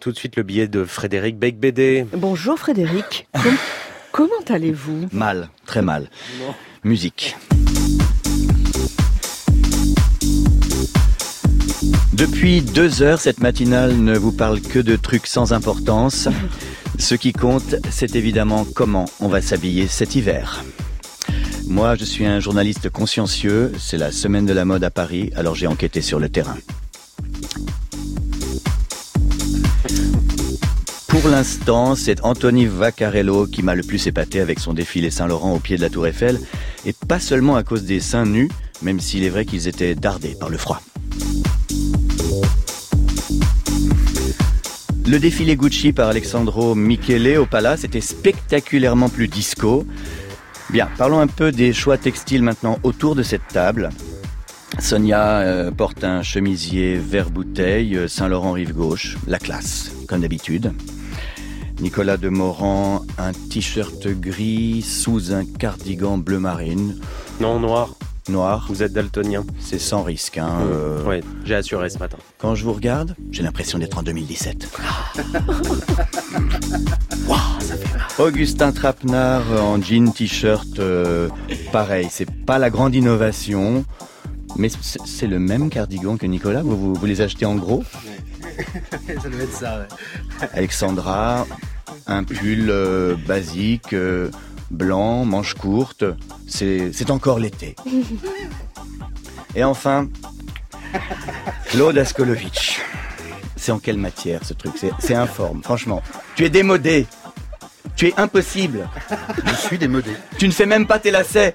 Tout 0.00 0.12
de 0.12 0.16
suite 0.16 0.36
le 0.36 0.44
billet 0.44 0.68
de 0.68 0.84
Frédéric 0.84 1.38
Becbédé. 1.40 2.06
Bonjour 2.12 2.56
Frédéric. 2.56 3.26
Com- 3.32 3.56
comment 4.12 4.44
allez-vous? 4.48 5.08
Mal, 5.10 5.48
très 5.66 5.82
mal. 5.82 6.08
Musique. 6.84 7.36
Depuis 12.12 12.60
deux 12.62 13.02
heures, 13.02 13.18
cette 13.20 13.40
matinale 13.40 13.96
ne 13.96 14.16
vous 14.16 14.30
parle 14.30 14.60
que 14.60 14.78
de 14.78 14.94
trucs 14.94 15.26
sans 15.26 15.52
importance. 15.52 16.28
Ce 17.00 17.16
qui 17.16 17.32
compte, 17.32 17.74
c'est 17.90 18.14
évidemment 18.14 18.64
comment 18.76 19.06
on 19.18 19.26
va 19.26 19.40
s'habiller 19.42 19.88
cet 19.88 20.14
hiver. 20.14 20.62
Moi, 21.66 21.96
je 21.96 22.04
suis 22.04 22.24
un 22.24 22.38
journaliste 22.38 22.88
consciencieux. 22.88 23.72
C'est 23.80 23.98
la 23.98 24.12
semaine 24.12 24.46
de 24.46 24.52
la 24.52 24.64
mode 24.64 24.84
à 24.84 24.90
Paris, 24.92 25.32
alors 25.34 25.56
j'ai 25.56 25.66
enquêté 25.66 26.02
sur 26.02 26.20
le 26.20 26.28
terrain. 26.28 26.56
Pour 31.20 31.30
l'instant, 31.30 31.96
c'est 31.96 32.24
Anthony 32.24 32.66
Vaccarello 32.66 33.48
qui 33.48 33.64
m'a 33.64 33.74
le 33.74 33.82
plus 33.82 34.06
épaté 34.06 34.40
avec 34.40 34.60
son 34.60 34.72
défilé 34.72 35.10
Saint-Laurent 35.10 35.52
au 35.52 35.58
pied 35.58 35.76
de 35.76 35.80
la 35.80 35.90
Tour 35.90 36.06
Eiffel, 36.06 36.38
et 36.86 36.92
pas 36.92 37.18
seulement 37.18 37.56
à 37.56 37.64
cause 37.64 37.82
des 37.82 37.98
seins 37.98 38.24
nus, 38.24 38.48
même 38.82 39.00
s'il 39.00 39.24
est 39.24 39.28
vrai 39.28 39.44
qu'ils 39.44 39.66
étaient 39.66 39.96
dardés 39.96 40.36
par 40.38 40.48
le 40.48 40.56
froid. 40.58 40.80
Le 45.08 45.18
défilé 45.18 45.56
Gucci 45.56 45.92
par 45.92 46.08
Alexandro 46.08 46.76
Michele 46.76 47.38
au 47.38 47.46
Palace 47.46 47.82
était 47.82 48.00
spectaculairement 48.00 49.08
plus 49.08 49.26
disco. 49.26 49.84
Bien, 50.70 50.88
parlons 50.98 51.18
un 51.18 51.26
peu 51.26 51.50
des 51.50 51.72
choix 51.72 51.98
textiles 51.98 52.44
maintenant 52.44 52.78
autour 52.84 53.16
de 53.16 53.24
cette 53.24 53.48
table. 53.48 53.90
Sonia 54.78 55.40
euh, 55.40 55.72
porte 55.72 56.04
un 56.04 56.22
chemisier 56.22 56.94
vert 56.94 57.30
bouteille, 57.30 57.96
euh, 57.96 58.06
Saint-Laurent 58.06 58.52
rive 58.52 58.72
gauche, 58.72 59.16
la 59.26 59.40
classe, 59.40 59.90
comme 60.06 60.20
d'habitude. 60.20 60.72
Nicolas 61.80 62.16
Demorand, 62.16 63.04
un 63.18 63.32
t-shirt 63.32 64.08
gris 64.08 64.82
sous 64.82 65.32
un 65.32 65.44
cardigan 65.44 66.18
bleu 66.18 66.40
marine, 66.40 66.96
Non, 67.40 67.60
noir, 67.60 67.94
noir. 68.28 68.66
vous 68.68 68.82
êtes 68.82 68.92
daltonien. 68.92 69.44
C'est 69.60 69.78
sans 69.78 70.02
risque. 70.02 70.38
Hein, 70.38 70.58
euh. 70.62 71.04
Ouais, 71.04 71.22
j'ai 71.44 71.54
assuré 71.54 71.88
ce 71.88 71.98
matin. 71.98 72.16
Quand 72.38 72.56
je 72.56 72.64
vous 72.64 72.72
regarde, 72.72 73.14
j'ai 73.30 73.44
l'impression 73.44 73.78
d'être 73.78 73.96
en 73.98 74.02
2017. 74.02 74.68
Augustin 78.18 78.72
Trapenard 78.72 79.44
euh, 79.52 79.60
en 79.60 79.80
jean 79.80 80.12
t-shirt, 80.12 80.80
euh, 80.80 81.28
pareil, 81.70 82.08
c'est 82.10 82.28
pas 82.44 82.58
la 82.58 82.70
grande 82.70 82.96
innovation, 82.96 83.84
mais 84.56 84.68
c'est 84.68 84.98
c'est 85.06 85.26
le 85.28 85.38
même 85.38 85.70
cardigan 85.70 86.16
que 86.16 86.26
Nicolas. 86.26 86.62
Vous, 86.62 86.76
vous, 86.76 86.94
vous 86.94 87.06
les 87.06 87.20
achetez 87.20 87.46
en 87.46 87.54
gros? 87.54 87.84
Ça 89.22 89.28
doit 89.28 89.40
être 89.40 89.52
ça, 89.54 89.78
ouais. 89.78 90.48
Alexandra, 90.52 91.46
un 92.06 92.24
pull 92.24 92.68
euh, 92.70 93.16
basique, 93.26 93.92
euh, 93.92 94.30
blanc, 94.70 95.24
manche 95.24 95.54
courte. 95.54 96.04
C'est 96.46 97.10
encore 97.10 97.38
l'été. 97.38 97.74
Et 99.54 99.64
enfin, 99.64 100.08
Claude 101.70 101.98
Askolovitch. 101.98 102.80
C'est 103.56 103.72
en 103.72 103.78
quelle 103.78 103.96
matière 103.98 104.40
ce 104.44 104.54
truc? 104.54 104.72
C'est- 104.76 104.92
C'est 105.00 105.14
informe, 105.14 105.62
franchement. 105.62 106.02
Tu 106.36 106.44
es 106.44 106.50
démodé. 106.50 107.06
Tu 107.96 108.08
es 108.08 108.14
impossible. 108.18 108.88
Je 109.46 109.54
suis 109.54 109.78
démodé. 109.78 110.10
Tu 110.38 110.46
ne 110.46 110.52
fais 110.52 110.66
même 110.66 110.86
pas 110.86 110.98
tes 110.98 111.10
lacets. 111.10 111.52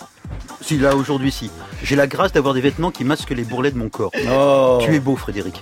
Si 0.61 0.78
là, 0.78 0.95
aujourd'hui, 0.95 1.31
si. 1.31 1.50
J'ai 1.84 1.95
la 1.95 2.08
grâce 2.08 2.31
d'avoir 2.34 2.54
des 2.54 2.61
vêtements 2.61 2.92
qui 2.92 3.04
masquent 3.04 3.31
les 3.31 3.44
bourrelets 3.44 3.72
de 3.72 3.78
mon 3.78 3.89
corps. 3.89 4.11
Oh. 4.30 4.80
Tu 4.81 4.94
es 4.95 5.00
beau, 5.00 5.16
Frédéric. 5.16 5.61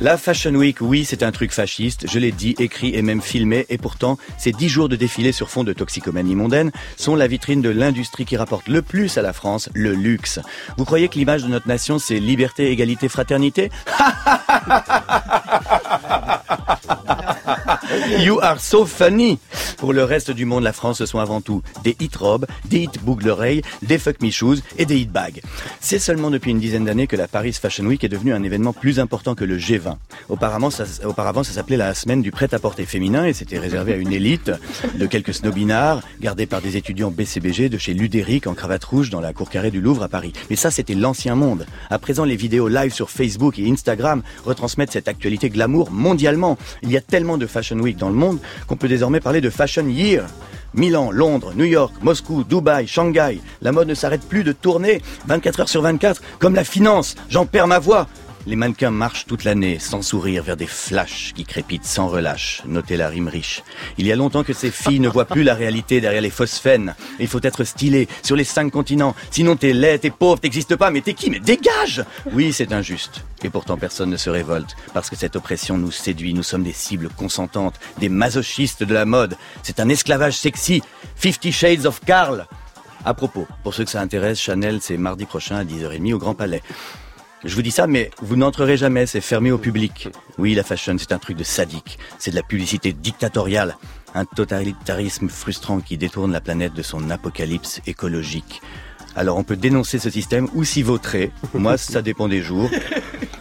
La 0.00 0.16
Fashion 0.16 0.54
Week, 0.54 0.78
oui, 0.80 1.04
c'est 1.04 1.22
un 1.22 1.32
truc 1.32 1.52
fasciste. 1.52 2.06
Je 2.10 2.18
l'ai 2.18 2.32
dit, 2.32 2.54
écrit 2.58 2.94
et 2.94 3.02
même 3.02 3.22
filmé. 3.22 3.66
Et 3.68 3.78
pourtant, 3.78 4.18
ces 4.38 4.52
dix 4.52 4.68
jours 4.68 4.88
de 4.88 4.96
défilé 4.96 5.32
sur 5.32 5.50
fond 5.50 5.64
de 5.64 5.72
toxicomanie 5.72 6.34
mondaine 6.34 6.72
sont 6.96 7.14
la 7.14 7.26
vitrine 7.26 7.62
de 7.62 7.70
l'industrie 7.70 8.24
qui 8.24 8.36
rapporte 8.36 8.68
le 8.68 8.82
plus 8.82 9.16
à 9.18 9.22
la 9.22 9.32
France, 9.32 9.68
le 9.74 9.94
luxe. 9.94 10.40
Vous 10.76 10.84
croyez 10.84 11.08
que 11.08 11.16
l'image 11.16 11.44
de 11.44 11.48
notre 11.48 11.68
nation, 11.68 11.98
c'est 11.98 12.18
liberté, 12.18 12.70
égalité, 12.70 13.08
fraternité? 13.08 13.70
You 18.06 18.38
are 18.42 18.60
so 18.60 18.84
funny 18.84 19.38
Pour 19.78 19.94
le 19.94 20.04
reste 20.04 20.30
du 20.30 20.44
monde, 20.44 20.62
la 20.62 20.74
France, 20.74 20.98
ce 20.98 21.06
sont 21.06 21.18
avant 21.18 21.40
tout 21.40 21.62
des 21.82 21.96
hit 22.00 22.14
robes, 22.16 22.46
des 22.66 22.82
hit 22.82 23.02
boucles 23.02 23.24
d'oreilles, 23.24 23.62
des 23.82 23.98
fuck 23.98 24.20
me 24.20 24.30
shoes 24.30 24.58
et 24.76 24.84
des 24.84 24.98
hit 24.98 25.10
bags. 25.10 25.40
C'est 25.80 25.98
seulement 25.98 26.30
depuis 26.30 26.50
une 26.50 26.60
dizaine 26.60 26.84
d'années 26.84 27.06
que 27.06 27.16
la 27.16 27.28
Paris 27.28 27.52
Fashion 27.52 27.84
Week 27.86 28.04
est 28.04 28.08
devenue 28.08 28.34
un 28.34 28.42
événement 28.42 28.74
plus 28.74 29.00
important 29.00 29.34
que 29.34 29.44
le 29.44 29.56
G20. 29.56 29.96
Auparavant, 30.28 30.70
ça, 30.70 30.84
s'appelait 30.86 31.76
la 31.76 31.94
semaine 31.94 32.22
du 32.22 32.30
prêt-à-porter 32.30 32.84
féminin 32.86 33.26
et 33.26 33.32
c'était 33.32 33.58
réservé 33.58 33.92
à 33.94 33.96
une 33.96 34.12
élite 34.12 34.50
de 34.94 35.06
quelques 35.06 35.34
snobinards 35.34 36.02
gardés 36.20 36.46
par 36.46 36.60
des 36.60 36.76
étudiants 36.76 37.10
BCBG 37.10 37.68
de 37.68 37.78
chez 37.78 37.94
Ludéric 37.94 38.46
en 38.46 38.54
cravate 38.54 38.84
rouge 38.84 39.10
dans 39.10 39.20
la 39.20 39.32
cour 39.32 39.50
carrée 39.50 39.70
du 39.70 39.80
Louvre 39.80 40.02
à 40.02 40.08
Paris. 40.08 40.32
Mais 40.50 40.56
ça, 40.56 40.70
c'était 40.70 40.94
l'ancien 40.94 41.34
monde. 41.34 41.66
À 41.90 41.98
présent, 41.98 42.24
les 42.24 42.36
vidéos 42.36 42.68
live 42.68 42.92
sur 42.92 43.10
Facebook 43.10 43.58
et 43.58 43.70
Instagram 43.70 44.22
retransmettent 44.44 44.92
cette 44.92 45.08
actualité 45.08 45.50
glamour 45.50 45.90
mondialement. 45.90 46.56
Il 46.82 46.90
y 46.90 46.96
a 46.96 47.00
tellement 47.00 47.38
de 47.38 47.46
Fashion 47.46 47.78
Week 47.78 47.96
dans 47.96 48.08
le 48.08 48.14
monde 48.14 48.38
qu'on 48.66 48.76
peut 48.76 48.88
désormais 48.88 49.20
parler 49.20 49.40
de 49.40 49.50
Fashion 49.50 49.86
Year. 49.86 50.26
Milan, 50.74 51.10
Londres, 51.12 51.52
New 51.54 51.64
York, 51.64 51.94
Moscou, 52.02 52.44
Dubaï, 52.44 52.86
Shanghai. 52.86 53.40
La 53.62 53.72
mode 53.72 53.88
ne 53.88 53.94
s'arrête 53.94 54.22
plus 54.22 54.42
de 54.42 54.52
tourner 54.52 55.02
24 55.26 55.60
heures 55.60 55.68
sur 55.68 55.82
24, 55.82 56.20
comme 56.38 56.54
la 56.54 56.64
finance. 56.64 57.14
J'en 57.30 57.46
perds 57.46 57.68
ma 57.68 57.78
voix. 57.78 58.08
Les 58.46 58.56
mannequins 58.56 58.90
marchent 58.90 59.24
toute 59.24 59.44
l'année 59.44 59.78
sans 59.78 60.02
sourire 60.02 60.42
vers 60.42 60.56
des 60.58 60.66
flashs 60.66 61.32
qui 61.34 61.44
crépitent 61.44 61.86
sans 61.86 62.08
relâche. 62.08 62.60
Notez 62.66 62.98
la 62.98 63.08
rime 63.08 63.28
riche. 63.28 63.62
Il 63.96 64.06
y 64.06 64.12
a 64.12 64.16
longtemps 64.16 64.44
que 64.44 64.52
ces 64.52 64.70
filles 64.70 65.00
ne 65.00 65.08
voient 65.08 65.24
plus 65.24 65.44
la 65.44 65.54
réalité 65.54 66.02
derrière 66.02 66.20
les 66.20 66.28
phosphènes. 66.28 66.94
Il 67.18 67.26
faut 67.26 67.40
être 67.42 67.64
stylé 67.64 68.06
sur 68.22 68.36
les 68.36 68.44
cinq 68.44 68.70
continents. 68.70 69.14
Sinon 69.30 69.56
t'es 69.56 69.72
laid, 69.72 69.98
t'es 69.98 70.10
pauvre, 70.10 70.40
t'existes 70.40 70.76
pas. 70.76 70.90
Mais 70.90 71.00
t'es 71.00 71.14
qui? 71.14 71.30
Mais 71.30 71.40
dégage 71.40 72.04
Oui, 72.32 72.52
c'est 72.52 72.72
injuste. 72.74 73.24
Et 73.42 73.48
pourtant 73.48 73.78
personne 73.78 74.10
ne 74.10 74.18
se 74.18 74.28
révolte. 74.28 74.76
Parce 74.92 75.08
que 75.08 75.16
cette 75.16 75.36
oppression 75.36 75.78
nous 75.78 75.90
séduit. 75.90 76.34
Nous 76.34 76.42
sommes 76.42 76.64
des 76.64 76.72
cibles 76.74 77.08
consentantes, 77.16 77.80
des 77.98 78.10
masochistes 78.10 78.82
de 78.82 78.92
la 78.92 79.06
mode. 79.06 79.36
C'est 79.62 79.80
un 79.80 79.88
esclavage 79.88 80.36
sexy. 80.36 80.82
Fifty 81.16 81.50
Shades 81.50 81.86
of 81.86 82.00
Carl. 82.04 82.46
À 83.06 83.14
propos, 83.14 83.46
pour 83.62 83.74
ceux 83.74 83.84
que 83.84 83.90
ça 83.90 84.00
intéresse, 84.00 84.40
Chanel, 84.40 84.80
c'est 84.80 84.96
mardi 84.96 85.26
prochain 85.26 85.56
à 85.56 85.64
10h30 85.64 86.14
au 86.14 86.18
Grand 86.18 86.34
Palais. 86.34 86.62
Je 87.44 87.54
vous 87.54 87.62
dis 87.62 87.70
ça, 87.70 87.86
mais 87.86 88.10
vous 88.22 88.36
n'entrerez 88.36 88.76
jamais, 88.76 89.06
c'est 89.06 89.20
fermé 89.20 89.52
au 89.52 89.58
public. 89.58 90.08
Oui, 90.38 90.54
la 90.54 90.62
fashion, 90.62 90.96
c'est 90.98 91.12
un 91.12 91.18
truc 91.18 91.36
de 91.36 91.44
sadique. 91.44 91.98
C'est 92.18 92.30
de 92.30 92.36
la 92.36 92.42
publicité 92.42 92.92
dictatoriale. 92.92 93.76
Un 94.14 94.24
totalitarisme 94.24 95.28
frustrant 95.28 95.80
qui 95.80 95.98
détourne 95.98 96.32
la 96.32 96.40
planète 96.40 96.72
de 96.72 96.82
son 96.82 97.10
apocalypse 97.10 97.80
écologique. 97.86 98.62
Alors 99.16 99.36
on 99.36 99.44
peut 99.44 99.56
dénoncer 99.56 99.98
ce 99.98 100.10
système 100.10 100.48
ou 100.54 100.64
s'y 100.64 100.82
vautrer. 100.82 101.30
Moi, 101.52 101.76
ça 101.78 102.00
dépend 102.02 102.28
des 102.28 102.40
jours. 102.42 102.70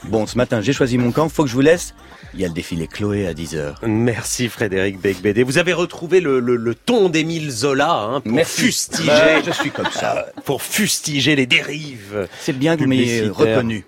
Bon, 0.06 0.28
ce 0.28 0.38
matin, 0.38 0.62
j'ai 0.62 0.74
choisi 0.74 0.98
mon 0.98 1.12
camp, 1.12 1.30
faut 1.30 1.44
que 1.44 1.50
je 1.50 1.56
vous 1.56 1.62
laisse. 1.62 1.96
Il 2.36 2.42
y 2.42 2.46
a 2.46 2.48
le 2.48 2.54
défilé 2.54 2.88
Chloé 2.88 3.26
à 3.28 3.34
10h. 3.34 3.76
Merci 3.88 4.50
Frédéric 4.50 5.00
Becbédé. 5.00 5.44
Vous 5.44 5.58
avez 5.58 5.74
retrouvé 5.74 6.20
le, 6.20 6.40
le- 6.40 6.56
le 6.58 6.76
ton 6.76 7.10
d'Émile 7.10 7.50
Zola 7.52 7.92
hein, 7.94 8.22
pour 8.22 8.46
fustiger, 8.46 9.42
je 9.46 9.52
suis 9.52 9.72
comme 9.72 9.90
ça. 9.92 10.28
pour 10.46 10.62
fustiger 10.62 11.36
les 11.36 11.46
dérives. 11.46 12.28
C'est 12.40 12.58
bien 12.58 12.76
que 12.76 12.82
vous 12.84 12.90
m'ayez 12.90 13.30
reconnu. 13.30 13.82